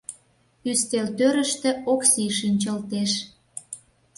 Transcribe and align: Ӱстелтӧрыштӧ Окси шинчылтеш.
Ӱстелтӧрыштӧ 0.69 1.69
Окси 1.91 2.25
шинчылтеш. 2.37 3.11